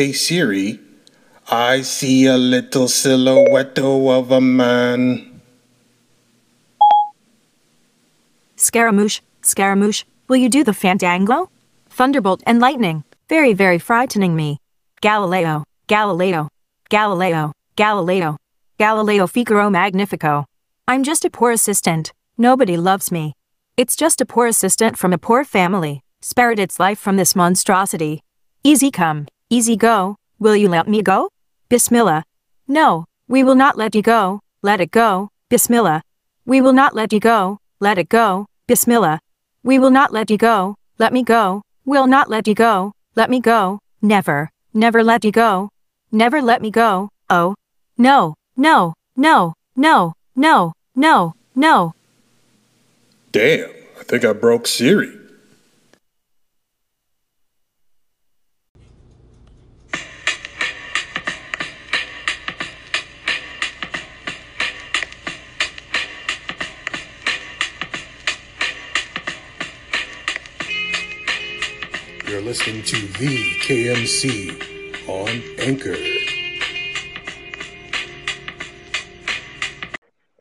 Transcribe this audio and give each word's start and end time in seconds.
Hey 0.00 0.14
Siri, 0.14 0.80
I 1.50 1.82
see 1.82 2.24
a 2.24 2.38
little 2.38 2.88
silhouette 2.88 3.78
of 3.78 4.30
a 4.30 4.40
man. 4.40 5.42
Scaramouche, 8.56 9.20
Scaramouche, 9.42 10.06
will 10.26 10.38
you 10.38 10.48
do 10.48 10.64
the 10.64 10.72
fandango? 10.72 11.50
Thunderbolt 11.90 12.42
and 12.46 12.60
lightning, 12.60 13.04
very, 13.28 13.52
very 13.52 13.78
frightening 13.78 14.34
me. 14.34 14.56
Galileo, 15.02 15.64
Galileo, 15.86 16.48
Galileo, 16.88 17.52
Galileo, 17.76 18.38
Galileo 18.78 19.26
Figaro 19.26 19.68
Magnifico. 19.68 20.46
I'm 20.88 21.02
just 21.02 21.26
a 21.26 21.30
poor 21.30 21.50
assistant. 21.50 22.14
Nobody 22.38 22.78
loves 22.78 23.12
me. 23.12 23.34
It's 23.76 23.96
just 23.96 24.22
a 24.22 24.24
poor 24.24 24.46
assistant 24.46 24.96
from 24.96 25.12
a 25.12 25.18
poor 25.18 25.44
family, 25.44 26.00
spared 26.22 26.58
its 26.58 26.80
life 26.80 26.98
from 26.98 27.18
this 27.18 27.36
monstrosity. 27.36 28.22
Easy 28.64 28.90
come, 28.90 29.26
easy 29.50 29.76
go, 29.76 30.16
will 30.38 30.54
you 30.54 30.68
let 30.68 30.88
me 30.88 31.02
go? 31.02 31.28
Bismillah. 31.68 32.24
No, 32.68 33.04
we 33.28 33.42
will 33.42 33.56
not 33.56 33.76
let 33.76 33.94
you 33.96 34.02
go, 34.02 34.40
let 34.62 34.80
it 34.80 34.92
go, 34.92 35.28
Bismillah. 35.48 36.02
We 36.46 36.60
will 36.60 36.72
not 36.72 36.94
let 36.94 37.12
you 37.12 37.18
go, 37.18 37.58
let 37.80 37.98
it 37.98 38.08
go, 38.08 38.46
Bismillah. 38.68 39.20
We 39.64 39.78
will 39.80 39.90
not 39.90 40.12
let 40.12 40.30
you 40.30 40.38
go, 40.38 40.76
let 40.98 41.12
me 41.12 41.24
go, 41.24 41.62
will 41.84 42.06
not 42.06 42.30
let 42.30 42.46
you 42.46 42.54
go, 42.54 42.92
let 43.16 43.28
me 43.28 43.40
go, 43.40 43.80
never, 44.00 44.50
never 44.72 45.02
let 45.02 45.24
you 45.24 45.32
go, 45.32 45.70
never 46.12 46.40
let 46.40 46.62
me 46.62 46.70
go, 46.70 47.10
oh. 47.28 47.56
No, 47.98 48.34
no, 48.56 48.94
no, 49.16 49.54
no, 49.76 50.14
no, 50.36 50.72
no, 50.94 51.34
no. 51.56 51.94
Damn, 53.32 53.68
I 53.98 54.04
think 54.04 54.24
I 54.24 54.32
broke 54.32 54.66
Siri. 54.66 55.19
Listening 72.50 72.82
to 72.82 72.96
the 73.20 73.54
KMC 73.60 75.08
on 75.08 75.40
Anchor. 75.60 75.94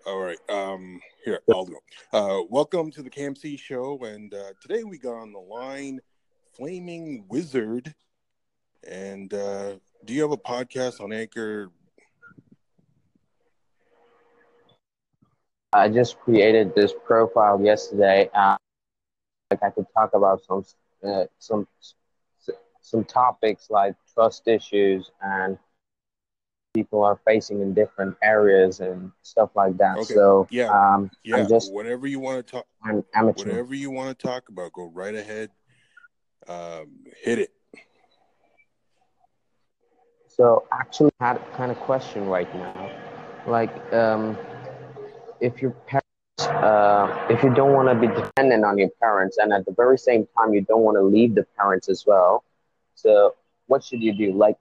All 0.07 0.19
right, 0.19 0.39
um, 0.49 0.99
here 1.23 1.39
I'll 1.53 1.67
go. 1.67 1.75
Uh, 2.11 2.41
welcome 2.49 2.89
to 2.89 3.03
the 3.03 3.11
KMC 3.11 3.59
show, 3.59 3.99
and 4.05 4.33
uh, 4.33 4.53
today 4.59 4.83
we 4.83 4.97
got 4.97 5.17
on 5.17 5.31
the 5.31 5.37
line 5.37 5.99
Flaming 6.57 7.25
Wizard. 7.29 7.93
And 8.89 9.31
uh, 9.31 9.75
do 10.03 10.11
you 10.15 10.23
have 10.23 10.31
a 10.31 10.37
podcast 10.37 11.01
on 11.01 11.13
Anchor? 11.13 11.69
I 15.73 15.89
just 15.89 16.19
created 16.21 16.73
this 16.73 16.91
profile 17.05 17.61
yesterday. 17.63 18.31
Uh, 18.33 18.57
like 19.51 19.61
I 19.61 19.69
could 19.69 19.85
talk 19.95 20.15
about 20.15 20.43
some 20.43 20.65
uh, 21.03 21.25
some 21.37 21.67
some 22.89 23.03
topics 23.03 23.69
like 23.69 23.95
trust 24.13 24.47
issues 24.47 25.11
and 25.21 25.57
people 26.73 27.03
are 27.03 27.19
facing 27.25 27.61
in 27.61 27.73
different 27.73 28.15
areas 28.23 28.79
and 28.79 29.11
stuff 29.21 29.49
like 29.55 29.77
that. 29.77 29.97
Okay. 29.97 30.13
So 30.13 30.47
Yeah. 30.49 30.69
um, 30.69 31.11
Yeah, 31.23 31.37
I'm 31.37 31.47
just 31.47 31.71
whatever 31.73 32.07
you 32.07 32.19
want 32.19 32.45
to 32.45 32.51
talk, 32.51 32.65
I'm 32.83 33.03
amateur. 33.13 33.49
whatever 33.49 33.75
you 33.75 33.91
want 33.91 34.17
to 34.17 34.27
talk 34.27 34.49
about, 34.49 34.73
go 34.73 34.85
right 34.85 35.13
ahead. 35.15 35.51
Um, 36.47 37.05
hit 37.21 37.39
it. 37.39 37.51
So 40.27 40.65
actually, 40.71 41.11
I 41.19 41.27
had 41.27 41.37
a 41.37 41.57
kind 41.57 41.71
of 41.71 41.77
question 41.79 42.27
right 42.27 42.53
now, 42.55 42.91
like 43.45 43.71
um, 43.93 44.37
if 45.41 45.61
your 45.61 45.71
parents, 45.85 46.05
uh, 46.39 47.27
if 47.29 47.43
you 47.43 47.53
don't 47.53 47.73
want 47.73 47.89
to 47.89 47.95
be 47.95 48.07
dependent 48.13 48.63
on 48.63 48.77
your 48.77 48.89
parents, 49.01 49.37
and 49.37 49.51
at 49.51 49.65
the 49.65 49.73
very 49.73 49.97
same 49.97 50.27
time 50.37 50.53
you 50.53 50.61
don't 50.61 50.81
want 50.81 50.95
to 50.97 51.03
leave 51.03 51.35
the 51.35 51.45
parents 51.57 51.89
as 51.89 52.05
well. 52.07 52.43
So 53.01 53.35
what 53.67 53.83
should 53.83 54.01
you 54.01 54.13
do? 54.13 54.33
Like, 54.33 54.57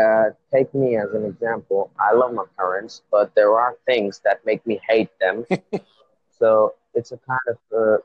uh, 0.00 0.30
take 0.52 0.72
me 0.74 0.96
as 0.96 1.12
an 1.12 1.24
example. 1.24 1.90
I 1.98 2.14
love 2.14 2.32
my 2.34 2.44
parents, 2.56 3.02
but 3.10 3.34
there 3.34 3.58
are 3.58 3.76
things 3.86 4.20
that 4.24 4.44
make 4.44 4.66
me 4.66 4.80
hate 4.88 5.10
them. 5.20 5.44
so 6.38 6.74
it's 6.94 7.12
a 7.12 7.18
kind 7.18 7.40
of 7.48 7.58
uh, 7.76 7.98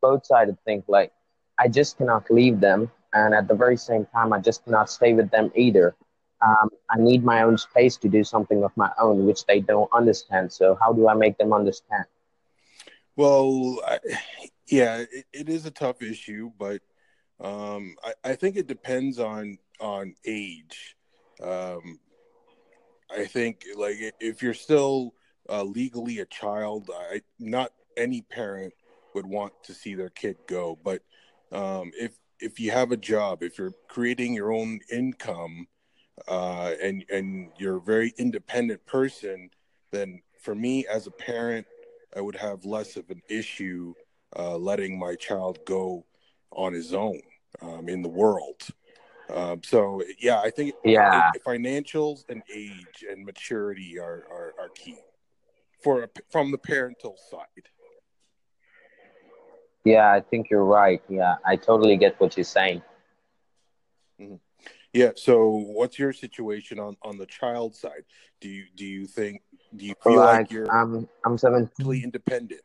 both-sided 0.00 0.58
thing. 0.64 0.82
Like, 0.88 1.12
I 1.58 1.68
just 1.68 1.98
cannot 1.98 2.30
leave 2.30 2.60
them, 2.60 2.90
and 3.12 3.34
at 3.34 3.48
the 3.48 3.54
very 3.54 3.76
same 3.76 4.06
time, 4.06 4.32
I 4.32 4.38
just 4.38 4.64
cannot 4.64 4.90
stay 4.90 5.12
with 5.12 5.30
them 5.30 5.50
either. 5.54 5.94
Um, 6.40 6.70
I 6.88 6.98
need 6.98 7.24
my 7.24 7.42
own 7.42 7.58
space 7.58 7.96
to 7.98 8.08
do 8.08 8.22
something 8.22 8.62
of 8.62 8.70
my 8.76 8.90
own, 9.00 9.26
which 9.26 9.44
they 9.46 9.60
don't 9.60 9.90
understand. 9.92 10.52
So 10.52 10.78
how 10.80 10.92
do 10.92 11.08
I 11.08 11.14
make 11.14 11.36
them 11.36 11.52
understand? 11.52 12.04
Well, 13.16 13.80
I, 13.84 13.98
yeah, 14.68 14.98
it, 14.98 15.26
it 15.32 15.48
is 15.48 15.66
a 15.66 15.72
tough 15.72 16.00
issue, 16.02 16.52
but 16.56 16.80
um, 17.40 17.96
I, 18.04 18.30
I 18.30 18.34
think 18.34 18.56
it 18.56 18.66
depends 18.66 19.18
on 19.18 19.58
on 19.80 20.14
age. 20.24 20.96
Um, 21.42 22.00
I 23.10 23.24
think 23.24 23.64
like 23.76 23.96
if 24.20 24.42
you're 24.42 24.54
still 24.54 25.14
uh, 25.48 25.62
legally 25.62 26.18
a 26.18 26.26
child, 26.26 26.90
I 26.94 27.22
not 27.38 27.72
any 27.96 28.22
parent 28.22 28.74
would 29.14 29.26
want 29.26 29.52
to 29.64 29.74
see 29.74 29.94
their 29.94 30.10
kid 30.10 30.36
go. 30.46 30.78
But 30.82 31.02
um, 31.52 31.92
if 31.94 32.18
if 32.40 32.60
you 32.60 32.70
have 32.70 32.92
a 32.92 32.96
job, 32.96 33.42
if 33.42 33.58
you're 33.58 33.74
creating 33.88 34.34
your 34.34 34.52
own 34.52 34.80
income, 34.90 35.66
uh, 36.26 36.74
and 36.82 37.04
and 37.10 37.50
you're 37.58 37.76
a 37.78 37.82
very 37.82 38.12
independent 38.18 38.84
person, 38.86 39.50
then 39.90 40.20
for 40.40 40.54
me 40.54 40.86
as 40.86 41.06
a 41.06 41.12
parent, 41.12 41.66
I 42.16 42.20
would 42.20 42.36
have 42.36 42.64
less 42.64 42.96
of 42.96 43.10
an 43.10 43.22
issue 43.28 43.94
uh, 44.36 44.56
letting 44.56 44.98
my 44.98 45.14
child 45.14 45.58
go 45.64 46.04
on 46.50 46.72
his 46.72 46.94
own 46.94 47.20
um, 47.62 47.88
in 47.88 48.02
the 48.02 48.08
world. 48.08 48.62
Um, 49.30 49.62
so 49.62 50.02
yeah, 50.18 50.40
I 50.40 50.50
think 50.50 50.74
Yeah. 50.84 51.30
it- 51.34 51.44
financials 51.44 52.24
and 52.28 52.42
age 52.52 53.04
and 53.08 53.24
maturity 53.24 53.98
are, 53.98 54.26
are, 54.30 54.54
are 54.58 54.68
key 54.74 54.96
for 55.82 56.04
a, 56.04 56.08
from 56.30 56.50
the 56.50 56.58
parental 56.58 57.16
side. 57.30 57.68
Yeah, 59.84 60.10
I 60.10 60.20
think 60.20 60.50
you're 60.50 60.64
right. 60.64 61.02
Yeah, 61.08 61.36
I 61.46 61.56
totally 61.56 61.96
get 61.96 62.18
what 62.20 62.36
you're 62.36 62.44
saying. 62.44 62.82
Yeah. 64.92 65.12
So 65.14 65.48
what's 65.48 65.98
your 65.98 66.12
situation 66.12 66.78
on, 66.78 66.96
on 67.02 67.18
the 67.18 67.26
child 67.26 67.76
side? 67.76 68.04
Do 68.40 68.48
you 68.48 68.64
do 68.74 68.84
you 68.84 69.06
think 69.06 69.42
do 69.76 69.84
you 69.84 69.94
feel 70.02 70.16
like, 70.16 70.38
Like, 70.38 70.50
you're 70.50 70.70
I'm 70.70 71.08
I'm 71.24 71.38
17. 71.38 71.68
financially 71.68 72.02
independent? 72.02 72.62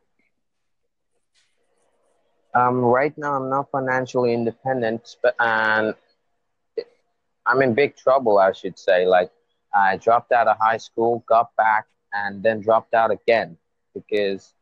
Um, 2.56 2.81
right 2.81 3.18
now 3.18 3.36
I'm 3.36 3.50
not 3.50 3.72
financially 3.72 4.34
independent, 4.34 5.18
but 5.24 5.36
and 5.40 5.96
I'm 7.46 7.62
in 7.62 7.74
big 7.74 7.96
trouble, 7.96 8.38
I 8.38 8.52
should 8.52 8.78
say. 8.78 9.06
Like, 9.06 9.31
I 9.74 9.97
dropped 9.97 10.31
out 10.31 10.47
of 10.47 10.58
high 10.59 10.78
school, 10.78 11.24
got 11.28 11.56
back, 11.56 11.88
and 12.14 12.44
then 12.44 12.62
dropped 12.62 12.94
out 12.94 13.12
again 13.12 13.58
because 13.96 14.53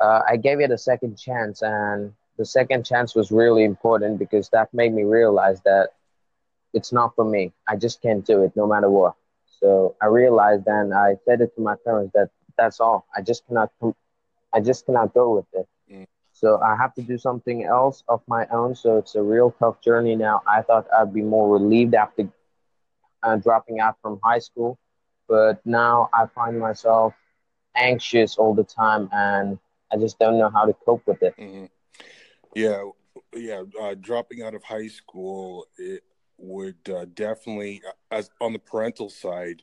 uh, 0.00 0.20
I 0.28 0.36
gave 0.36 0.60
it 0.60 0.70
a 0.70 0.78
second 0.78 1.18
chance, 1.18 1.62
and 1.62 2.12
the 2.36 2.44
second 2.44 2.84
chance 2.84 3.14
was 3.14 3.30
really 3.32 3.64
important 3.64 4.18
because 4.18 4.48
that 4.50 4.72
made 4.72 4.92
me 4.92 5.04
realize 5.04 5.60
that 5.62 5.90
it's 6.74 6.92
not 6.92 7.14
for 7.16 7.24
me. 7.24 7.52
I 7.66 7.76
just 7.76 8.02
can't 8.02 8.24
do 8.24 8.42
it 8.44 8.52
no 8.54 8.66
matter 8.66 8.90
what. 8.90 9.14
So 9.60 9.96
I 10.00 10.06
realized, 10.06 10.66
and 10.66 10.94
I 10.94 11.16
said 11.24 11.40
it 11.40 11.54
to 11.56 11.62
my 11.62 11.74
parents 11.84 12.12
that 12.14 12.30
that's 12.56 12.78
all. 12.78 13.06
I 13.16 13.22
just 13.22 13.46
cannot. 13.46 13.72
I 14.52 14.60
just 14.60 14.86
cannot 14.86 15.14
go 15.14 15.34
with 15.34 15.46
it. 15.54 15.66
So 16.38 16.60
I 16.60 16.76
have 16.76 16.94
to 16.94 17.02
do 17.02 17.18
something 17.18 17.64
else 17.64 18.04
of 18.08 18.22
my 18.28 18.46
own. 18.48 18.74
So 18.74 18.98
it's 18.98 19.14
a 19.16 19.22
real 19.22 19.50
tough 19.58 19.80
journey 19.80 20.16
now. 20.16 20.42
I 20.46 20.62
thought 20.62 20.86
I'd 20.96 21.12
be 21.12 21.22
more 21.22 21.48
relieved 21.52 21.94
after 21.94 22.28
uh, 23.22 23.36
dropping 23.36 23.80
out 23.80 23.96
from 24.02 24.20
high 24.22 24.38
school, 24.38 24.78
but 25.28 25.60
now 25.66 26.08
I 26.14 26.26
find 26.26 26.58
myself 26.58 27.14
anxious 27.76 28.36
all 28.36 28.54
the 28.54 28.64
time, 28.64 29.08
and 29.12 29.58
I 29.92 29.96
just 29.96 30.18
don't 30.18 30.38
know 30.38 30.50
how 30.50 30.66
to 30.66 30.74
cope 30.84 31.06
with 31.06 31.22
it. 31.22 31.34
hmm 31.38 31.66
Yeah, 32.54 32.84
yeah. 33.34 33.62
Uh, 33.80 33.94
dropping 34.00 34.42
out 34.42 34.54
of 34.54 34.64
high 34.64 34.88
school, 34.88 35.66
it 35.76 36.02
would 36.38 36.88
uh, 36.88 37.06
definitely, 37.14 37.82
as 38.10 38.30
on 38.40 38.52
the 38.52 38.58
parental 38.58 39.10
side, 39.10 39.62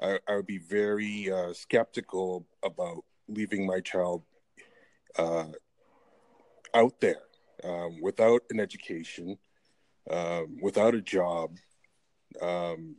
I, 0.00 0.18
I 0.28 0.36
would 0.36 0.46
be 0.46 0.58
very 0.58 1.30
uh, 1.30 1.52
skeptical 1.52 2.46
about 2.62 3.04
leaving 3.28 3.66
my 3.66 3.80
child 3.80 4.22
uh, 5.18 5.46
out 6.74 7.00
there 7.00 7.22
um, 7.64 8.00
without 8.00 8.42
an 8.50 8.60
education, 8.60 9.38
um, 10.10 10.58
without 10.60 10.94
a 10.94 11.00
job. 11.00 11.56
Um, 12.40 12.96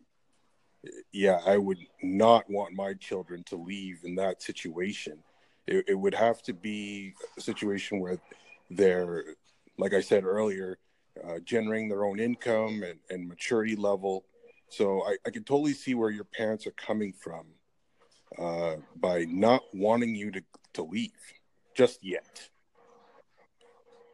yeah, 1.12 1.40
I 1.46 1.58
would 1.58 1.80
not 2.02 2.50
want 2.50 2.74
my 2.74 2.94
children 2.94 3.44
to 3.46 3.56
leave 3.56 4.02
in 4.04 4.16
that 4.16 4.42
situation. 4.42 5.18
It, 5.66 5.86
it 5.88 5.96
would 5.96 6.14
have 6.14 6.42
to 6.44 6.54
be 6.54 7.14
a 7.38 7.42
situation 7.42 8.00
where 8.00 8.18
they're, 8.70 9.24
like 9.78 9.94
I 9.94 10.02
said 10.02 10.26
earlier, 10.26 10.78
uh, 11.24 11.40
generating 11.46 11.90
their 11.90 12.06
own 12.06 12.20
income 12.20 12.84
and, 12.84 13.00
and 13.10 13.28
maturity 13.28 13.76
level. 13.76 14.26
So 14.70 15.04
I, 15.06 15.18
I 15.26 15.30
can 15.30 15.44
totally 15.44 15.74
see 15.74 15.94
where 15.94 16.10
your 16.10 16.24
parents 16.26 16.68
are 16.68 16.72
coming 16.72 17.14
from 17.14 17.46
uh, 18.38 18.78
by 18.96 19.26
not 19.26 19.62
wanting 19.74 20.16
you 20.16 20.32
to, 20.32 20.44
to 20.74 20.84
leave 20.84 21.12
just 21.76 22.04
yet. 22.04 22.50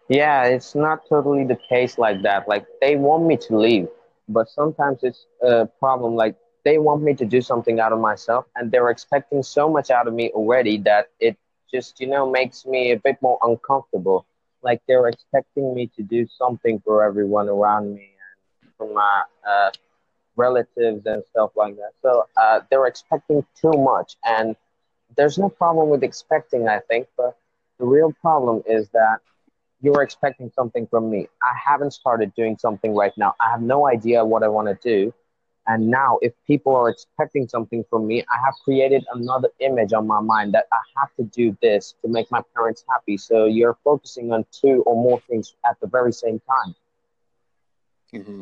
Yeah, 0.10 0.46
it's 0.46 0.76
not 0.76 1.08
totally 1.10 1.46
the 1.46 1.58
case 1.70 1.98
like 2.00 2.24
that. 2.24 2.48
Like 2.50 2.66
they 2.82 2.96
want 2.98 3.26
me 3.26 3.38
to 3.38 3.58
leave, 3.58 3.88
but 4.30 4.50
sometimes 4.50 5.00
it's 5.04 5.26
a 5.42 5.68
problem. 5.80 6.16
Like 6.16 6.36
they 6.66 6.78
want 6.80 7.04
me 7.04 7.14
to 7.16 7.26
do 7.26 7.42
something 7.42 7.80
out 7.80 7.94
of 7.94 8.00
myself, 8.00 8.46
and 8.56 8.72
they're 8.72 8.90
expecting 8.90 9.44
so 9.44 9.70
much 9.70 9.92
out 9.92 10.08
of 10.08 10.14
me 10.14 10.32
already 10.32 10.78
that 10.80 11.08
it 11.20 11.38
just 11.74 12.00
you 12.02 12.08
know 12.08 12.30
makes 12.30 12.66
me 12.66 12.92
a 12.92 12.98
bit 12.98 13.18
more 13.22 13.40
uncomfortable. 13.44 14.26
Like 14.64 14.82
they're 14.88 15.08
expecting 15.08 15.74
me 15.76 15.88
to 15.98 16.04
do 16.04 16.28
something 16.28 16.82
for 16.86 17.04
everyone 17.04 17.50
around 17.50 17.94
me 17.96 18.10
and 18.64 18.72
for 18.78 18.94
my 18.94 19.24
uh, 19.48 19.72
relatives 20.36 21.06
and 21.06 21.24
stuff 21.32 21.52
like 21.56 21.76
that. 21.78 21.92
So 22.02 22.26
uh, 22.38 22.62
they're 22.70 22.88
expecting 22.88 23.46
too 23.62 23.74
much, 23.74 24.16
and 24.26 24.56
there's 25.18 25.38
no 25.38 25.50
problem 25.50 25.90
with 25.90 26.04
expecting, 26.04 26.68
I 26.68 26.80
think, 26.90 27.08
but 27.18 27.38
the 27.80 27.86
real 27.86 28.14
problem 28.22 28.64
is 28.68 28.90
that 28.90 29.20
you're 29.82 30.02
expecting 30.02 30.52
something 30.56 30.88
from 30.88 31.10
me. 31.10 31.28
I 31.42 31.54
haven't 31.58 31.92
started 31.92 32.34
doing 32.36 32.58
something 32.58 32.94
right 32.96 33.14
now. 33.18 33.36
I 33.40 33.50
have 33.52 33.62
no 33.62 33.88
idea 33.88 34.24
what 34.24 34.44
I 34.44 34.48
want 34.48 34.68
to 34.68 34.76
do. 34.76 35.14
And 35.68 35.88
now, 35.88 36.18
if 36.22 36.34
people 36.48 36.76
are 36.76 36.90
expecting 36.90 37.48
something 37.48 37.86
from 37.90 38.08
me, 38.08 38.24
I 38.24 38.44
have 38.44 38.56
created 38.64 39.06
another 39.14 39.50
image 39.60 39.94
on 39.94 40.08
my 40.08 40.20
mind 40.20 40.54
that 40.56 40.66
I 40.74 40.80
have 41.00 41.10
to 41.18 41.24
do 41.24 41.56
this 41.62 41.94
to 42.02 42.08
make 42.08 42.32
my 42.32 42.42
parents 42.56 42.84
happy. 42.90 43.18
So 43.18 43.46
you're 43.46 43.78
focusing 43.84 44.32
on 44.32 44.46
two 44.52 44.82
or 44.88 44.96
more 44.96 45.22
things 45.30 45.54
at 45.70 45.80
the 45.80 45.88
very 45.88 46.12
same 46.12 46.42
time. 46.50 46.76
Mm-hmm. 48.14 48.42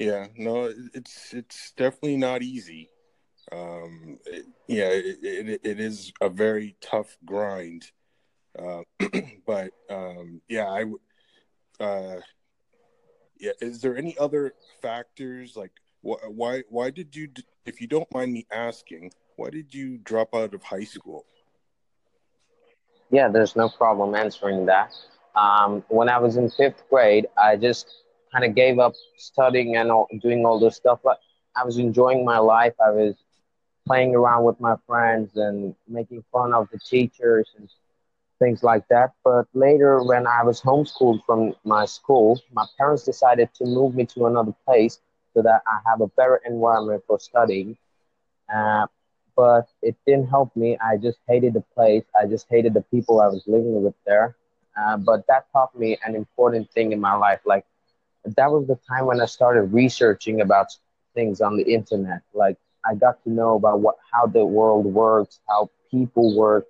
Yeah, 0.00 0.26
no, 0.36 0.72
it's 0.92 1.32
it's 1.32 1.72
definitely 1.76 2.16
not 2.16 2.42
easy. 2.42 2.90
Um, 3.52 4.18
it, 4.26 4.46
yeah, 4.66 4.88
it, 4.88 5.18
it, 5.22 5.60
it 5.62 5.80
is 5.80 6.12
a 6.20 6.28
very 6.28 6.76
tough 6.80 7.16
grind 7.24 7.92
uh, 8.58 8.82
but 9.46 9.70
um, 9.90 10.40
yeah, 10.48 10.66
I 10.66 10.84
uh, 11.82 12.20
yeah. 13.38 13.52
Is 13.60 13.80
there 13.80 13.96
any 13.96 14.16
other 14.18 14.54
factors 14.80 15.56
like 15.56 15.72
wh- 16.02 16.28
why 16.28 16.62
why 16.68 16.90
did 16.90 17.14
you 17.14 17.28
if 17.64 17.80
you 17.80 17.86
don't 17.86 18.12
mind 18.14 18.32
me 18.32 18.46
asking 18.50 19.12
why 19.36 19.50
did 19.50 19.74
you 19.74 19.98
drop 19.98 20.34
out 20.34 20.54
of 20.54 20.62
high 20.62 20.84
school? 20.84 21.26
Yeah, 23.10 23.28
there's 23.28 23.54
no 23.54 23.68
problem 23.68 24.14
answering 24.14 24.66
that. 24.66 24.92
Um, 25.34 25.84
when 25.88 26.08
I 26.08 26.18
was 26.18 26.36
in 26.36 26.50
fifth 26.50 26.82
grade, 26.88 27.26
I 27.40 27.56
just 27.56 27.86
kind 28.32 28.44
of 28.44 28.54
gave 28.54 28.78
up 28.78 28.94
studying 29.16 29.76
and 29.76 29.90
all, 29.90 30.08
doing 30.20 30.44
all 30.44 30.58
this 30.58 30.76
stuff. 30.76 31.00
But 31.04 31.20
I 31.54 31.64
was 31.64 31.78
enjoying 31.78 32.24
my 32.24 32.38
life. 32.38 32.72
I 32.84 32.90
was 32.90 33.14
playing 33.86 34.14
around 34.14 34.44
with 34.44 34.58
my 34.60 34.74
friends 34.86 35.36
and 35.36 35.74
making 35.86 36.24
fun 36.32 36.52
of 36.52 36.68
the 36.72 36.78
teachers 36.78 37.48
and 37.56 37.70
things 38.38 38.62
like 38.62 38.86
that. 38.88 39.12
But 39.24 39.46
later, 39.54 40.02
when 40.02 40.26
I 40.26 40.42
was 40.44 40.60
homeschooled 40.62 41.24
from 41.24 41.54
my 41.64 41.84
school, 41.86 42.40
my 42.52 42.66
parents 42.78 43.04
decided 43.04 43.52
to 43.54 43.64
move 43.64 43.94
me 43.94 44.06
to 44.06 44.26
another 44.26 44.54
place 44.64 45.00
so 45.34 45.42
that 45.42 45.62
I 45.66 45.80
have 45.90 46.00
a 46.00 46.08
better 46.08 46.40
environment 46.46 47.04
for 47.06 47.18
studying. 47.18 47.76
Uh, 48.52 48.86
but 49.36 49.68
it 49.82 49.96
didn't 50.06 50.28
help 50.28 50.54
me. 50.56 50.76
I 50.78 50.96
just 50.96 51.18
hated 51.28 51.54
the 51.54 51.62
place. 51.74 52.04
I 52.20 52.26
just 52.26 52.46
hated 52.50 52.74
the 52.74 52.82
people 52.82 53.20
I 53.20 53.26
was 53.28 53.44
living 53.46 53.82
with 53.82 53.94
there. 54.06 54.36
Uh, 54.76 54.96
but 54.96 55.26
that 55.28 55.46
taught 55.52 55.76
me 55.78 55.98
an 56.04 56.14
important 56.14 56.70
thing 56.72 56.92
in 56.92 57.00
my 57.00 57.14
life. 57.14 57.40
Like 57.44 57.64
that 58.36 58.50
was 58.50 58.66
the 58.66 58.78
time 58.88 59.06
when 59.06 59.20
I 59.20 59.26
started 59.26 59.72
researching 59.72 60.40
about 60.40 60.68
things 61.14 61.40
on 61.40 61.56
the 61.56 61.62
internet. 61.62 62.22
Like 62.34 62.56
I 62.84 62.94
got 62.94 63.22
to 63.24 63.30
know 63.30 63.56
about 63.56 63.80
what 63.80 63.96
how 64.12 64.26
the 64.26 64.44
world 64.44 64.86
works, 64.86 65.40
how 65.48 65.70
people 65.90 66.36
work, 66.36 66.66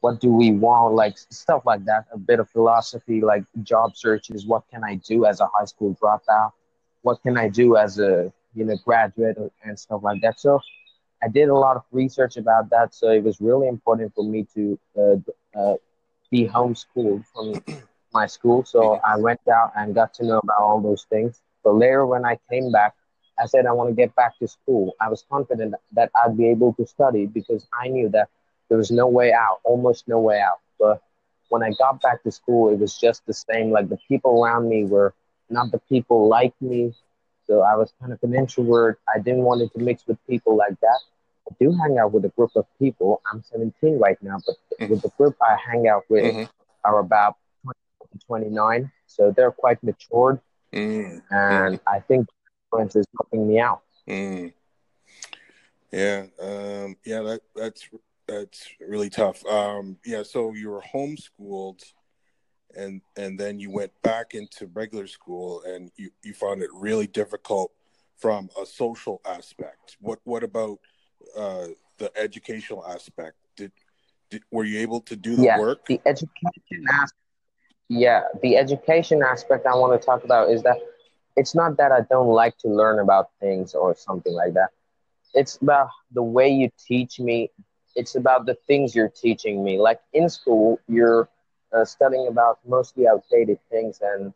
what 0.00 0.20
do 0.20 0.30
we 0.30 0.52
want? 0.52 0.94
Like 0.94 1.18
stuff 1.18 1.62
like 1.66 1.84
that. 1.86 2.06
A 2.12 2.18
bit 2.18 2.40
of 2.40 2.48
philosophy 2.50 3.20
like 3.20 3.44
job 3.62 3.96
searches. 3.96 4.46
What 4.46 4.62
can 4.70 4.84
i 4.84 4.94
do 4.96 5.24
as 5.26 5.40
a 5.40 5.48
high 5.54 5.64
school 5.64 5.96
dropout? 6.00 6.52
What 7.02 7.22
can 7.22 7.36
i 7.36 7.48
do 7.48 7.76
as 7.76 7.98
a 7.98 8.32
you 8.54 8.64
know 8.64 8.76
graduate 8.84 9.36
and 9.64 9.78
stuff 9.78 10.02
like 10.02 10.20
that. 10.22 10.38
So 10.38 10.60
i 11.22 11.28
did 11.28 11.48
a 11.48 11.54
lot 11.54 11.76
of 11.76 11.82
research 11.90 12.36
about 12.36 12.70
that. 12.70 12.94
So 12.94 13.10
it 13.10 13.24
was 13.24 13.40
really 13.40 13.68
important 13.68 14.14
for 14.14 14.24
me 14.24 14.46
to 14.54 14.78
uh, 14.96 15.58
uh, 15.58 15.74
be 16.30 16.46
homeschooled 16.46 17.24
from 17.34 17.62
my 18.12 18.26
school. 18.26 18.64
So 18.64 19.00
i 19.04 19.16
went 19.16 19.40
out 19.48 19.72
and 19.76 19.94
got 19.94 20.14
to 20.14 20.24
know 20.24 20.38
about 20.38 20.60
all 20.60 20.80
those 20.80 21.04
things. 21.10 21.40
But 21.64 21.74
later 21.74 22.06
when 22.06 22.24
i 22.24 22.38
came 22.50 22.70
back 22.70 22.94
i 23.38 23.46
said 23.46 23.66
i 23.66 23.72
want 23.72 23.88
to 23.90 23.94
get 23.94 24.14
back 24.14 24.38
to 24.38 24.46
school. 24.46 24.94
I 25.00 25.08
was 25.08 25.24
confident 25.30 25.74
that 25.92 26.10
i'd 26.22 26.36
be 26.36 26.48
able 26.48 26.72
to 26.74 26.86
study 26.86 27.26
because 27.26 27.66
i 27.82 27.88
knew 27.88 28.08
that 28.10 28.28
there 28.68 28.78
was 28.78 28.90
no 28.90 29.06
way 29.06 29.32
out, 29.32 29.60
almost 29.64 30.08
no 30.08 30.18
way 30.20 30.40
out. 30.40 30.60
But 30.78 31.02
when 31.48 31.62
I 31.62 31.72
got 31.78 32.00
back 32.02 32.22
to 32.22 32.30
school, 32.30 32.70
it 32.70 32.78
was 32.78 32.98
just 32.98 33.24
the 33.26 33.34
same. 33.34 33.70
Like 33.70 33.88
the 33.88 33.98
people 34.08 34.42
around 34.42 34.68
me 34.68 34.84
were 34.84 35.14
not 35.50 35.72
the 35.72 35.78
people 35.88 36.28
like 36.28 36.54
me. 36.60 36.94
So 37.46 37.62
I 37.62 37.76
was 37.76 37.92
kind 38.00 38.12
of 38.12 38.18
an 38.22 38.34
introvert. 38.34 39.00
I 39.12 39.18
didn't 39.18 39.42
want 39.42 39.72
to 39.72 39.78
mix 39.78 40.06
with 40.06 40.18
people 40.26 40.56
like 40.56 40.78
that. 40.80 41.00
I 41.50 41.54
do 41.58 41.72
hang 41.72 41.98
out 41.98 42.12
with 42.12 42.24
a 42.26 42.28
group 42.28 42.50
of 42.56 42.66
people. 42.78 43.22
I'm 43.32 43.42
17 43.42 43.98
right 43.98 44.22
now, 44.22 44.36
but 44.46 44.56
mm-hmm. 44.78 44.92
with 44.92 45.02
the 45.02 45.08
group 45.16 45.36
I 45.40 45.56
hang 45.56 45.88
out 45.88 46.04
with 46.10 46.24
mm-hmm. 46.24 46.44
are 46.84 46.98
about 46.98 47.36
20 47.62 47.78
to 48.12 48.26
29. 48.26 48.92
So 49.06 49.30
they're 49.30 49.50
quite 49.50 49.82
matured. 49.82 50.40
Mm-hmm. 50.74 51.34
And 51.34 51.80
I 51.86 52.00
think 52.00 52.28
influence 52.66 52.96
is 52.96 53.06
helping 53.18 53.48
me 53.48 53.60
out. 53.60 53.80
Mm. 54.06 54.52
Yeah, 55.90 56.26
um, 56.40 56.96
yeah, 57.04 57.22
that 57.22 57.40
that's 57.56 57.88
that's 58.28 58.68
really 58.80 59.10
tough. 59.10 59.44
Um, 59.46 59.96
yeah, 60.04 60.22
so 60.22 60.54
you 60.54 60.70
were 60.70 60.82
homeschooled, 60.82 61.82
and 62.76 63.00
and 63.16 63.40
then 63.40 63.58
you 63.58 63.70
went 63.70 63.92
back 64.02 64.34
into 64.34 64.66
regular 64.66 65.06
school, 65.06 65.62
and 65.66 65.90
you 65.96 66.10
you 66.22 66.34
found 66.34 66.62
it 66.62 66.70
really 66.72 67.06
difficult 67.06 67.72
from 68.16 68.50
a 68.60 68.66
social 68.66 69.20
aspect. 69.26 69.96
What 70.00 70.20
what 70.24 70.44
about 70.44 70.78
uh, 71.36 71.68
the 71.96 72.12
educational 72.16 72.86
aspect? 72.86 73.36
Did, 73.56 73.72
did 74.30 74.42
were 74.50 74.64
you 74.64 74.78
able 74.80 75.00
to 75.02 75.16
do 75.16 75.36
the 75.36 75.44
yeah, 75.44 75.58
work? 75.58 75.86
The 75.86 76.00
education 76.04 76.84
aspect. 76.92 77.14
Yeah, 77.88 78.24
the 78.42 78.58
education 78.58 79.22
aspect 79.22 79.66
I 79.66 79.74
want 79.74 79.98
to 79.98 80.04
talk 80.04 80.24
about 80.24 80.50
is 80.50 80.62
that 80.64 80.76
it's 81.36 81.54
not 81.54 81.78
that 81.78 81.92
I 81.92 82.02
don't 82.02 82.28
like 82.28 82.58
to 82.58 82.68
learn 82.68 82.98
about 82.98 83.30
things 83.40 83.74
or 83.74 83.96
something 83.96 84.34
like 84.34 84.52
that. 84.54 84.70
It's 85.32 85.56
about 85.56 85.88
the 86.12 86.22
way 86.22 86.50
you 86.50 86.70
teach 86.86 87.20
me 87.20 87.50
it's 87.98 88.14
about 88.14 88.46
the 88.46 88.54
things 88.68 88.94
you're 88.94 89.08
teaching 89.24 89.64
me. 89.64 89.76
Like 89.76 90.00
in 90.12 90.28
school, 90.28 90.80
you're 90.88 91.28
uh, 91.72 91.84
studying 91.84 92.28
about 92.28 92.60
mostly 92.66 93.08
outdated 93.08 93.58
things, 93.70 94.00
and 94.00 94.32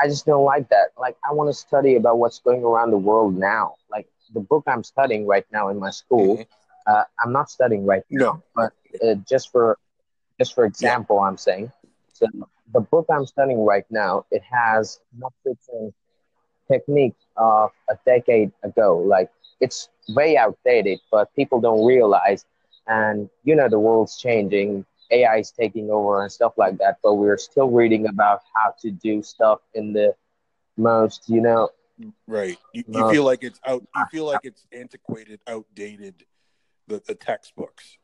I 0.00 0.08
just 0.08 0.26
don't 0.26 0.44
like 0.44 0.68
that. 0.70 0.88
Like 0.98 1.16
I 1.28 1.32
want 1.32 1.48
to 1.48 1.54
study 1.54 1.94
about 1.94 2.18
what's 2.18 2.40
going 2.40 2.64
around 2.64 2.90
the 2.90 2.98
world 2.98 3.36
now. 3.38 3.76
Like 3.88 4.08
the 4.34 4.40
book 4.40 4.64
I'm 4.66 4.82
studying 4.82 5.26
right 5.26 5.46
now 5.52 5.68
in 5.68 5.78
my 5.78 5.90
school, 5.90 6.38
mm-hmm. 6.38 6.92
uh, 6.92 7.04
I'm 7.20 7.32
not 7.32 7.50
studying 7.50 7.86
right 7.86 8.02
now, 8.10 8.24
No, 8.24 8.42
but 8.56 8.72
uh, 9.00 9.14
just 9.30 9.52
for 9.52 9.78
just 10.38 10.54
for 10.56 10.64
example, 10.64 11.18
yeah. 11.20 11.28
I'm 11.28 11.38
saying. 11.38 11.72
So 12.12 12.26
the 12.74 12.80
book 12.80 13.06
I'm 13.10 13.26
studying 13.26 13.64
right 13.64 13.86
now, 13.90 14.26
it 14.32 14.42
has 14.42 14.98
methods 15.16 15.70
and 15.72 15.92
techniques 16.70 17.24
of 17.36 17.70
a 17.88 17.96
decade 18.04 18.50
ago. 18.64 18.98
Like 18.98 19.30
it's 19.60 19.88
way 20.08 20.36
outdated, 20.36 20.98
but 21.12 21.32
people 21.36 21.60
don't 21.60 21.86
realize 21.86 22.44
and 22.88 23.30
you 23.44 23.54
know 23.54 23.68
the 23.68 23.78
world's 23.78 24.18
changing. 24.18 24.84
Ai 25.10 25.38
is 25.38 25.50
taking 25.50 25.90
over 25.90 26.20
and 26.22 26.30
stuff 26.30 26.52
like 26.58 26.76
that 26.78 26.98
but 27.02 27.14
we're 27.14 27.38
still 27.38 27.70
reading 27.70 28.06
about 28.08 28.40
how 28.54 28.74
to 28.82 28.90
do 28.90 29.22
stuff 29.22 29.60
in 29.72 29.94
the 29.94 30.14
most 30.76 31.28
you 31.28 31.40
know 31.40 31.70
right. 32.26 32.58
You, 32.72 32.84
you 32.88 33.10
feel 33.10 33.24
like 33.24 33.42
it's 33.42 33.60
out 33.66 33.86
you 33.96 34.04
feel 34.10 34.24
like 34.32 34.40
it's 34.42 34.66
antiquated 34.72 35.40
outdated 35.46 36.24
the, 36.86 37.02
the 37.06 37.14
textbooks. 37.14 37.96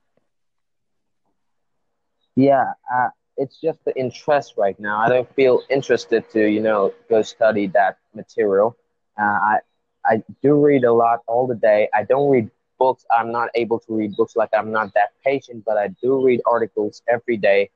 Yeah 2.37 2.73
uh, 2.93 3.09
it's 3.37 3.61
just 3.61 3.85
the 3.85 3.97
interest 3.99 4.55
right 4.57 4.79
now. 4.79 4.99
I 4.99 5.09
don't 5.09 5.33
feel 5.35 5.63
interested 5.71 6.29
to 6.31 6.47
you 6.47 6.61
know 6.61 6.93
go 7.09 7.23
study 7.23 7.67
that 7.69 7.99
material. 8.15 8.77
Uh, 9.19 9.23
i 9.23 9.59
i 10.05 10.23
do 10.43 10.55
read 10.55 10.85
a 10.85 10.93
lot 10.93 11.21
all 11.27 11.47
the 11.47 11.55
day. 11.55 11.89
I 11.95 12.05
don't 12.05 12.31
read 12.31 12.51
books. 12.79 13.05
I'm 13.17 13.31
not 13.33 13.49
able 13.55 13.79
to 13.81 13.95
read 13.95 14.17
books 14.17 14.37
like 14.37 14.51
I'm 14.53 14.71
not 14.71 14.93
that 14.95 15.11
patient, 15.25 15.65
but 15.65 15.77
I 15.77 15.89
do 16.03 16.25
read 16.25 16.41
articles 16.47 17.03
every 17.09 17.37
day. 17.37 17.71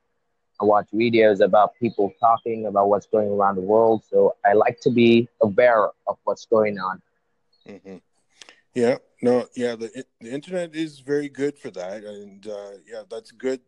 I 0.61 0.65
watch 0.65 0.87
videos 0.93 1.39
about 1.39 1.75
people 1.75 2.11
talking 2.19 2.65
about 2.65 2.89
what's 2.89 3.07
going 3.07 3.29
around 3.29 3.55
the 3.55 3.61
world. 3.61 4.03
So 4.09 4.35
I 4.45 4.53
like 4.53 4.79
to 4.81 4.89
be 4.89 5.29
aware 5.41 5.85
of 6.07 6.17
what's 6.25 6.45
going 6.45 6.77
on. 6.77 7.01
Mm-hmm. 7.67 7.97
Yeah, 8.75 8.97
no, 9.21 9.47
yeah, 9.55 9.75
the 9.75 10.05
the 10.21 10.31
internet 10.31 10.75
is 10.75 10.99
very 10.99 11.27
good 11.27 11.57
for 11.57 11.71
that, 11.71 12.03
and 12.03 12.45
uh, 12.47 12.71
yeah, 12.85 13.01
that's 13.09 13.31
good 13.31 13.61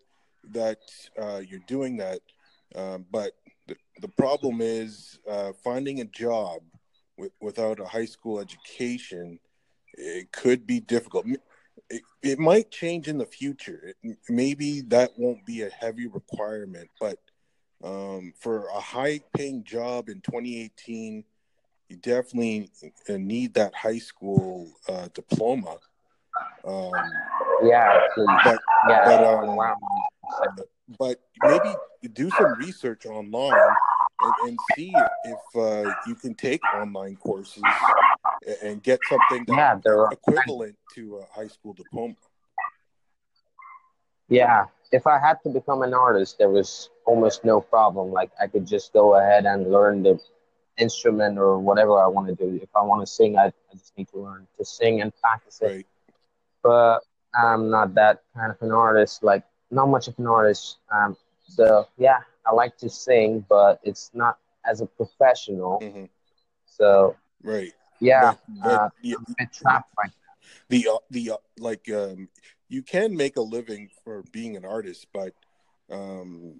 that 0.51 0.79
uh, 1.19 1.41
you're 1.45 1.67
doing 1.67 1.97
that. 1.97 2.19
Um, 2.75 3.05
but 3.11 3.33
the, 3.67 3.75
the 3.99 4.07
problem 4.07 4.61
is 4.61 5.19
uh, 5.29 5.51
finding 5.63 6.01
a 6.01 6.05
job 6.05 6.61
without 7.39 7.79
a 7.79 7.85
high 7.85 8.05
school 8.05 8.39
education. 8.39 9.39
It 9.93 10.31
could 10.31 10.65
be 10.65 10.79
difficult. 10.79 11.25
It, 11.89 12.01
it 12.21 12.39
might 12.39 12.71
change 12.71 13.07
in 13.07 13.17
the 13.17 13.25
future. 13.25 13.93
It, 14.03 14.17
maybe 14.29 14.81
that 14.81 15.11
won't 15.17 15.45
be 15.45 15.63
a 15.63 15.69
heavy 15.69 16.07
requirement, 16.07 16.89
but 16.99 17.17
um, 17.83 18.33
for 18.39 18.67
a 18.67 18.79
high 18.79 19.21
paying 19.35 19.63
job 19.63 20.09
in 20.09 20.21
2018, 20.21 21.23
you 21.89 21.97
definitely 21.97 22.69
uh, 23.09 23.17
need 23.17 23.53
that 23.55 23.75
high 23.75 23.97
school 23.97 24.71
uh, 24.87 25.09
diploma. 25.13 25.77
Um, 26.65 26.91
Yeah, 27.63 27.99
but 28.43 28.59
yeah. 28.87 29.05
but 29.05 29.23
um, 29.23 29.55
wow. 29.55 29.75
but 30.97 31.19
maybe 31.43 31.75
do 32.13 32.29
some 32.31 32.53
research 32.59 33.05
online 33.05 33.59
and, 34.21 34.33
and 34.47 34.57
see 34.75 34.93
if 35.25 35.39
uh, 35.55 35.93
you 36.07 36.15
can 36.15 36.33
take 36.33 36.61
online 36.73 37.15
courses 37.17 37.63
and 38.61 38.81
get 38.83 38.99
something 39.05 39.45
that's 39.45 39.83
Yeah, 39.83 40.07
equivalent 40.11 40.75
to 40.95 41.17
a 41.17 41.25
high 41.33 41.47
school 41.47 41.73
diploma. 41.73 42.15
Yeah, 44.29 44.65
if 44.91 45.07
I 45.07 45.19
had 45.19 45.41
to 45.43 45.49
become 45.49 45.81
an 45.81 45.93
artist, 45.93 46.37
there 46.37 46.49
was 46.49 46.89
almost 47.05 47.43
no 47.43 47.61
problem. 47.61 48.11
Like 48.11 48.31
I 48.41 48.47
could 48.47 48.65
just 48.65 48.93
go 48.93 49.15
ahead 49.15 49.45
and 49.45 49.71
learn 49.71 50.03
the 50.03 50.19
instrument 50.77 51.37
or 51.37 51.59
whatever 51.59 51.99
I 51.99 52.07
want 52.07 52.27
to 52.27 52.35
do. 52.35 52.59
If 52.61 52.69
I 52.75 52.81
want 52.81 53.01
to 53.01 53.07
sing, 53.11 53.37
I, 53.37 53.47
I 53.47 53.73
just 53.73 53.95
need 53.97 54.07
to 54.09 54.19
learn 54.19 54.47
to 54.57 54.65
sing 54.65 55.01
and 55.01 55.11
practice 55.21 55.61
it. 55.61 55.65
Right. 55.65 55.87
But 56.63 56.99
I'm 57.35 57.69
not 57.69 57.93
that 57.95 58.23
kind 58.35 58.51
of 58.51 58.61
an 58.61 58.71
artist. 58.71 59.23
Like 59.23 59.43
not 59.69 59.87
much 59.87 60.07
of 60.07 60.17
an 60.19 60.27
artist. 60.27 60.77
Um, 60.91 61.17
so 61.47 61.87
yeah, 61.97 62.19
I 62.45 62.53
like 62.53 62.77
to 62.77 62.89
sing, 62.89 63.45
but 63.49 63.79
it's 63.83 64.11
not 64.13 64.37
as 64.65 64.81
a 64.81 64.85
professional. 64.85 65.79
hmm 65.79 66.05
So 66.65 67.15
Right. 67.43 67.73
Yeah, 68.01 68.33
uh, 68.63 68.89
yeah, 69.01 69.15
trapped 69.53 69.91
right 69.97 70.11
the 70.69 70.87
uh, 70.87 70.97
the 71.09 71.31
uh, 71.31 71.37
like 71.59 71.89
um 71.93 72.29
you 72.69 72.81
can 72.81 73.15
make 73.15 73.37
a 73.37 73.41
living 73.41 73.89
for 74.03 74.23
being 74.31 74.55
an 74.55 74.65
artist 74.65 75.07
but 75.13 75.33
um 75.91 76.53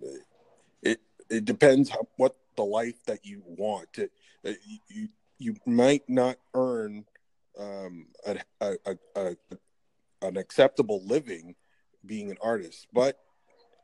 it 0.82 1.00
it 1.30 1.46
depends 1.46 1.90
how, 1.90 2.08
what 2.18 2.36
the 2.58 2.64
life 2.64 3.02
that 3.06 3.26
you 3.26 3.42
want. 3.46 3.88
It, 3.98 4.12
uh, 4.46 4.52
you, 4.90 5.08
you 5.40 5.56
might 5.66 6.04
not 6.10 6.36
earn 6.54 7.06
um 7.58 8.08
a, 8.26 8.38
a, 8.60 8.76
a, 8.86 8.96
a 9.16 9.36
an 10.22 10.38
acceptable 10.38 11.02
living 11.06 11.56
being 12.06 12.32
an 12.32 12.38
artist 12.42 12.88
but 12.94 13.20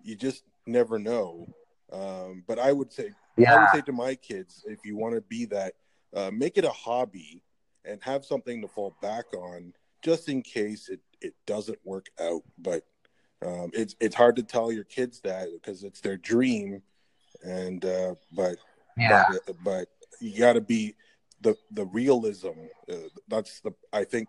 you 0.04 0.16
just 0.16 0.44
never 0.66 1.00
know. 1.00 1.48
Um 1.92 2.44
but 2.48 2.60
i 2.60 2.72
would 2.72 2.92
say 2.92 3.12
i 3.54 3.56
would 3.58 3.70
say 3.70 3.82
to 3.82 3.94
my 3.94 4.16
kids 4.16 4.64
if 4.68 4.80
you 4.84 4.98
want 4.98 5.16
to 5.16 5.22
be 5.22 5.46
that 5.46 5.74
uh, 6.16 6.32
make 6.32 6.58
it 6.58 6.66
a 6.66 6.70
hobby 6.70 7.42
and 7.88 8.03
have 8.03 8.25
something 8.25 8.62
to 8.62 8.67
fall 8.67 8.96
back 9.01 9.34
on 9.34 9.74
just 10.03 10.29
in 10.29 10.41
case 10.41 10.89
it, 10.89 11.00
it 11.22 11.34
doesn't 11.46 11.79
work 11.84 12.08
out. 12.20 12.44
But 12.58 12.84
um, 13.46 13.72
it's 13.74 13.96
it's 14.00 14.15
hard 14.15 14.36
to 14.38 14.44
tell 14.44 14.72
your 14.72 14.84
kids 14.84 15.22
that 15.22 15.50
because 15.53 15.84
it's 15.84 16.01
their 16.01 16.17
dream, 16.17 16.82
and 17.44 17.84
uh, 17.86 18.15
but 18.36 18.58
yeah, 18.98 19.25
but, 19.46 19.56
but 19.63 19.88
you 20.20 20.38
got 20.39 20.53
to 20.53 20.62
be 20.62 20.96
the 21.41 21.56
the 21.72 21.86
realism. 21.86 22.50
Uh, 22.91 23.10
that's 23.27 23.62
the 23.62 23.72
I 23.94 24.03
think 24.03 24.27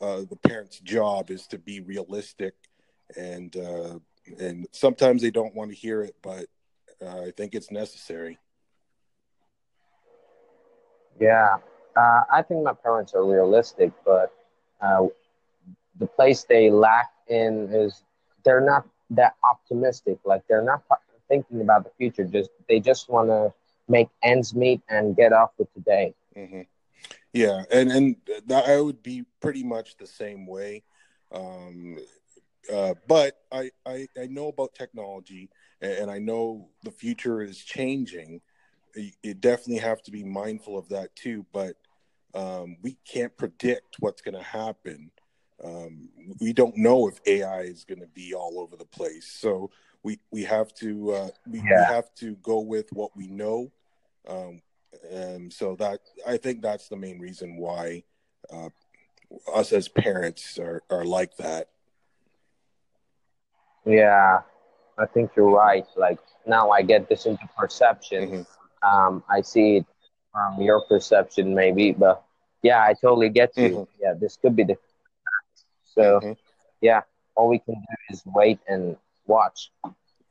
uh, 0.00 0.22
the 0.28 0.38
parents' 0.42 0.80
job 0.80 1.30
is 1.30 1.46
to 1.48 1.58
be 1.58 1.80
realistic, 1.80 2.54
and 3.16 3.56
uh, 3.56 3.98
and 4.38 4.66
sometimes 4.72 5.22
they 5.22 5.30
don't 5.30 5.54
want 5.54 5.70
to 5.70 5.76
hear 5.76 6.02
it, 6.02 6.16
but 6.22 6.46
uh, 7.00 7.22
I 7.22 7.32
think 7.36 7.54
it's 7.54 7.70
necessary. 7.70 8.38
yeah. 11.20 11.56
Uh, 11.96 12.22
I 12.32 12.42
think 12.42 12.62
my 12.64 12.72
parents 12.74 13.14
are 13.14 13.24
realistic, 13.24 13.92
but 14.04 14.32
uh, 14.80 15.06
the 15.98 16.06
place 16.06 16.44
they 16.48 16.70
lack 16.70 17.10
in 17.28 17.68
is 17.72 18.02
they're 18.44 18.60
not 18.60 18.86
that 19.10 19.34
optimistic. 19.44 20.18
Like 20.24 20.42
they're 20.48 20.64
not 20.64 20.82
thinking 21.28 21.60
about 21.60 21.84
the 21.84 21.90
future. 21.98 22.24
Just 22.24 22.50
they 22.68 22.80
just 22.80 23.08
want 23.08 23.28
to 23.28 23.52
make 23.88 24.08
ends 24.22 24.54
meet 24.54 24.80
and 24.88 25.16
get 25.16 25.32
off 25.32 25.50
with 25.58 25.72
today. 25.74 26.14
hmm 26.34 26.62
Yeah, 27.32 27.62
and 27.70 27.90
and 27.90 28.16
I 28.52 28.80
would 28.80 29.02
be 29.02 29.24
pretty 29.40 29.62
much 29.64 29.96
the 29.96 30.06
same 30.06 30.46
way. 30.46 30.84
Um, 31.32 31.98
uh, 32.72 32.94
but 33.08 33.34
I, 33.50 33.70
I 33.86 34.06
I 34.20 34.26
know 34.26 34.48
about 34.48 34.74
technology, 34.74 35.50
and 35.80 36.10
I 36.10 36.18
know 36.18 36.68
the 36.84 36.90
future 36.90 37.42
is 37.42 37.58
changing. 37.58 38.40
You 38.94 39.34
definitely 39.34 39.78
have 39.78 40.02
to 40.02 40.10
be 40.10 40.24
mindful 40.24 40.78
of 40.78 40.88
that 40.90 41.14
too. 41.16 41.46
But 41.52 41.76
um, 42.34 42.76
we 42.82 42.96
can't 43.06 43.36
predict 43.36 43.96
what's 44.00 44.22
going 44.22 44.36
to 44.36 44.42
happen. 44.42 45.10
Um, 45.62 46.08
we 46.40 46.52
don't 46.52 46.76
know 46.76 47.08
if 47.08 47.20
AI 47.26 47.60
is 47.60 47.84
going 47.84 48.00
to 48.00 48.06
be 48.08 48.34
all 48.34 48.58
over 48.58 48.76
the 48.76 48.84
place. 48.84 49.26
So 49.26 49.70
we 50.02 50.18
we 50.30 50.44
have 50.44 50.74
to 50.74 51.12
uh, 51.12 51.28
we, 51.46 51.60
we 51.60 51.82
have 51.84 52.12
to 52.16 52.36
go 52.36 52.60
with 52.60 52.92
what 52.92 53.16
we 53.16 53.28
know. 53.28 53.70
Um, 54.26 54.62
and 55.10 55.52
so 55.52 55.76
that 55.76 56.00
I 56.26 56.36
think 56.36 56.62
that's 56.62 56.88
the 56.88 56.96
main 56.96 57.18
reason 57.18 57.56
why 57.56 58.04
uh, 58.52 58.68
us 59.54 59.72
as 59.72 59.88
parents 59.88 60.58
are, 60.58 60.82
are 60.90 61.04
like 61.04 61.36
that. 61.36 61.68
Yeah, 63.84 64.40
I 64.98 65.06
think 65.06 65.32
you're 65.36 65.50
right. 65.50 65.86
Like 65.96 66.18
now 66.46 66.70
I 66.70 66.82
get 66.82 67.08
this 67.08 67.26
into 67.26 67.48
perception. 67.56 68.30
Mhm. 68.30 68.46
Um, 68.82 69.22
I 69.28 69.42
see 69.42 69.76
it 69.78 69.86
from 70.32 70.60
your 70.60 70.80
perception 70.86 71.54
maybe, 71.54 71.92
but 71.92 72.24
yeah, 72.62 72.82
I 72.82 72.94
totally 72.94 73.28
get 73.28 73.56
you. 73.56 73.70
Mhm. 73.70 73.86
Yeah, 74.00 74.14
this 74.14 74.36
could 74.36 74.56
be 74.56 74.64
the 74.64 74.76
so 75.84 76.20
Mhm. 76.20 76.36
yeah, 76.80 77.02
all 77.34 77.48
we 77.48 77.58
can 77.58 77.74
do 77.74 77.96
is 78.10 78.22
wait 78.26 78.58
and 78.66 78.96
watch. 79.26 79.70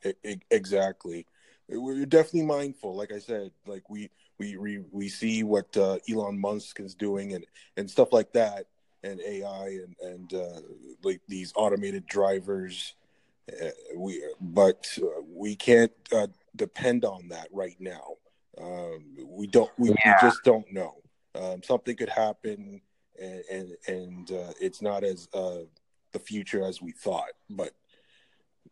E- 0.04 0.14
e- 0.24 0.42
exactly. 0.50 1.26
We're 1.70 2.06
definitely 2.06 2.44
mindful. 2.44 2.96
Like 2.96 3.12
I 3.12 3.20
said, 3.20 3.52
like 3.66 3.90
we 3.90 4.10
we 4.40 4.58
we, 4.58 4.80
we 4.92 5.08
see 5.10 5.44
what 5.44 5.76
uh, 5.78 6.00
Elon 6.10 6.40
Musk 6.40 6.80
is 6.80 6.96
doing 6.96 7.34
and 7.34 7.46
and 7.78 7.90
stuff 7.90 8.12
like 8.12 8.34
that, 8.34 8.66
and 9.04 9.22
AI 9.22 9.68
and 9.86 9.96
and 10.02 10.34
uh, 10.34 10.62
like 11.04 11.22
these 11.28 11.54
automated 11.56 12.06
drivers. 12.08 12.96
Uh, 13.50 13.70
we 13.96 14.22
but 14.40 14.98
uh, 15.02 15.22
we 15.34 15.56
can't 15.56 15.92
uh, 16.12 16.28
depend 16.56 17.06
on 17.06 17.30
that 17.30 17.48
right 17.52 17.80
now. 17.80 18.16
Um, 18.60 19.18
we 19.26 19.48
don't. 19.48 19.72
We, 19.78 19.90
Yeah. 19.90 19.96
we 20.22 20.28
just 20.28 20.44
don't 20.44 20.72
know. 20.72 20.96
Um, 21.36 21.64
something 21.64 21.96
could 21.96 22.10
happen, 22.10 22.82
and 23.20 23.44
and, 23.50 23.78
and 23.88 24.32
uh, 24.32 24.54
it's 24.60 24.82
not 24.82 25.04
as 25.04 25.28
uh, 25.34 25.60
the 26.12 26.20
future 26.20 26.64
as 26.64 26.82
we 26.82 26.92
thought. 26.92 27.32
But 27.50 27.74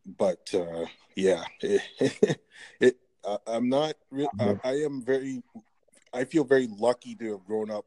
but 0.05 0.53
uh, 0.53 0.86
yeah, 1.15 1.43
it, 1.62 2.39
it 2.79 2.98
uh, 3.24 3.38
I'm 3.48 3.69
not. 3.69 3.95
Re- 4.12 4.27
I, 4.39 4.43
Mhm. 4.43 4.59
I 4.63 4.71
am 4.81 5.03
very. 5.03 5.41
I 6.13 6.24
feel 6.25 6.43
very 6.43 6.67
lucky 6.67 7.15
to 7.15 7.31
have 7.33 7.45
grown 7.45 7.69
up 7.69 7.86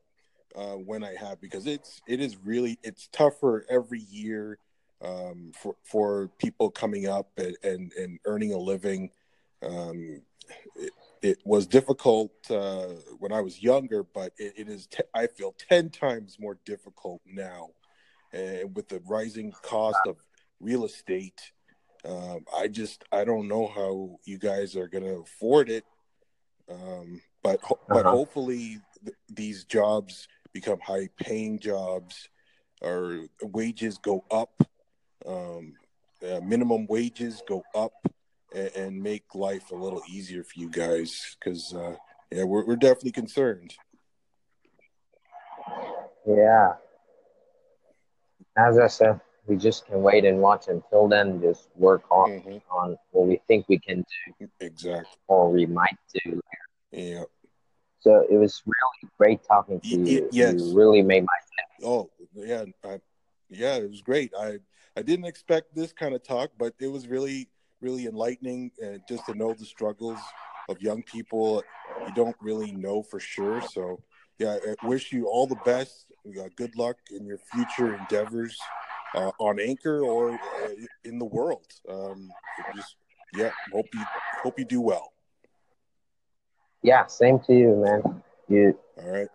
uh, 0.55 0.75
when 0.75 1.03
I 1.03 1.15
have 1.17 1.41
because 1.41 1.67
it's 1.67 2.01
it 2.07 2.21
is 2.21 2.37
really 2.37 2.79
it's 2.83 3.09
tougher 3.09 3.65
every 3.69 4.01
year 4.01 4.59
um, 5.03 5.53
for 5.55 5.77
for 5.83 6.29
people 6.39 6.71
coming 6.71 7.09
up 7.09 7.31
and 7.37 7.57
and, 7.63 7.93
and 7.95 8.19
earning 8.25 8.53
a 8.53 8.59
living. 8.59 9.11
Um, 9.63 10.23
it, 10.77 10.93
it 11.23 11.39
was 11.45 11.67
difficult 11.67 12.33
uh, 12.51 12.89
when 13.19 13.33
I 13.33 13.41
was 13.41 13.63
younger, 13.63 14.03
but 14.03 14.33
it, 14.39 14.55
it 14.57 14.69
is. 14.69 14.87
Te- 14.87 15.05
I 15.15 15.29
feel 15.29 15.55
ten 15.69 15.89
times 15.89 16.37
more 16.41 16.59
difficult 16.65 17.23
now, 17.25 17.71
and 18.33 18.75
with 18.75 18.89
the 18.89 19.01
rising 19.07 19.53
cost 19.63 20.07
of 20.07 20.17
real 20.61 20.85
estate. 20.85 21.53
Um, 22.05 22.45
I 22.57 22.67
just 22.67 23.05
I 23.13 23.25
don't 23.25 23.47
know 23.47 23.69
how 23.69 24.19
you 24.25 24.37
guys 24.37 24.75
are 24.75 24.89
going 24.89 25.05
to 25.05 25.21
afford 25.21 25.71
it, 25.71 25.85
um, 26.69 27.21
but 27.43 27.61
ho- 27.63 27.79
but 27.89 28.07
Uh-huh. 28.07 28.11
hopefully 28.11 28.81
th- 29.05 29.17
these 29.29 29.65
jobs 29.65 30.27
become 30.53 30.81
high 30.81 31.09
paying 31.17 31.61
jobs, 31.61 32.29
or 32.81 33.29
wages 33.43 33.99
go 33.99 34.25
up, 34.33 34.63
um, 35.25 35.75
uh, 36.29 36.41
minimum 36.41 36.87
wages 36.89 37.43
go 37.47 37.63
up, 37.73 37.95
and, 38.55 38.71
and 38.77 39.03
make 39.03 39.35
life 39.35 39.71
a 39.71 39.75
little 39.75 40.03
easier 40.09 40.43
for 40.45 40.59
you 40.61 40.69
guys 40.69 41.37
because 41.39 41.73
uh, 41.75 41.97
yeah 42.31 42.45
we're 42.45 42.65
we're 42.67 42.77
definitely 42.77 43.13
concerned. 43.13 43.75
Yeah. 46.27 46.75
As 48.57 48.79
I 48.79 48.87
said, 48.87 49.21
we 49.47 49.57
just 49.57 49.87
can 49.87 50.03
wait 50.03 50.25
and 50.25 50.39
watch. 50.39 50.69
Until 50.69 51.09
then, 51.09 51.41
just 51.41 51.69
work 51.77 52.03
on 52.11 52.41
hmm 52.41 52.57
on 52.71 52.97
what 53.11 53.27
we 53.27 53.41
think 53.49 53.67
we 53.69 53.79
can 53.79 54.05
do 54.39 54.49
Exactly. 54.61 55.07
or 55.27 55.51
we 55.51 55.67
might 55.67 55.97
do. 56.25 56.41
Yeah. 56.91 57.25
So 58.01 58.27
it 58.29 58.37
was 58.37 58.63
really 58.67 59.13
great 59.19 59.43
talking 59.45 59.81
to 59.81 59.97
Y- 59.97 60.05
you. 60.05 60.29
yes. 60.33 60.55
You 60.55 60.77
really 60.77 61.03
made 61.03 61.23
my 61.23 61.39
sense. 61.57 61.87
Oh 61.87 62.11
yeah, 62.35 62.65
I, 62.85 63.01
yeah, 63.49 63.77
it 63.77 63.89
was 63.91 64.03
great. 64.03 64.33
I 64.39 64.59
I 64.97 65.03
didn't 65.03 65.25
expect 65.27 65.75
this 65.75 65.93
kind 65.93 66.15
of 66.15 66.23
talk, 66.23 66.51
but 66.59 66.75
it 66.79 66.89
was 66.89 67.09
really 67.09 67.49
really 67.83 68.07
enlightening, 68.07 68.71
and 68.81 69.01
just 69.09 69.27
to 69.27 69.35
know 69.35 69.53
the 69.53 69.67
struggles 69.67 70.21
of 70.69 70.81
young 70.81 71.03
people 71.03 71.63
you 72.07 72.15
don't 72.15 72.37
really 72.41 72.73
know 72.73 73.03
for 73.03 73.21
sure. 73.21 73.61
So 73.61 74.01
yeah, 74.39 74.57
I 74.83 74.87
wish 74.87 75.13
you 75.13 75.27
all 75.27 75.47
the 75.47 75.61
best. 75.65 76.07
good 76.57 76.77
luck 76.77 76.97
in 77.11 77.27
your 77.27 77.39
future 77.53 77.95
endeavors 77.95 78.59
uh, 79.15 79.31
on 79.39 79.61
Anchor 79.61 80.03
or 80.03 80.33
uh, 80.33 80.39
in 81.05 81.19
the 81.19 81.25
world. 81.25 81.67
Um, 81.89 82.31
just 82.75 82.97
yeah, 83.35 83.51
hope 83.73 83.87
you 83.93 84.05
hope 84.43 84.59
you 84.59 84.65
do 84.65 84.81
well. 84.81 85.13
Yeah, 86.83 87.07
same 87.07 87.39
to 87.41 87.55
you, 87.55 87.77
man. 87.77 88.23
You 88.49 88.79
all 88.99 89.11
right? 89.11 89.29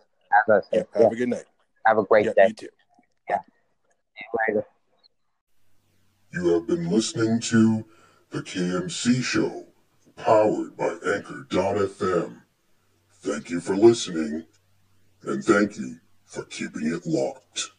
As 0.49 0.49
I 0.49 0.59
said, 0.69 0.87
yeah, 0.95 1.03
have 1.03 1.11
a 1.11 1.15
good 1.15 1.29
night. 1.29 1.45
Have 1.85 1.97
a 1.97 2.03
great 2.03 2.25
yeah, 2.25 2.33
day. 2.35 2.47
You 2.47 2.53
too. 2.53 2.69
Yeah. 3.29 3.39
You 4.17 4.39
later. 4.47 4.67
You 6.33 6.53
have 6.53 6.67
been 6.67 6.89
listening 6.89 7.39
to 7.39 7.85
the 8.31 8.41
KMC 8.41 9.24
Show, 9.24 9.65
powered 10.15 10.75
by 10.75 10.98
Anchor.fm. 11.05 12.41
Thank 13.22 13.50
you 13.50 13.60
for 13.60 13.75
listening, 13.75 14.46
and 15.24 15.43
thank 15.43 15.77
you 15.77 16.00
for 16.25 16.43
keeping 16.43 16.88
it 16.88 17.05
locked. 17.05 17.72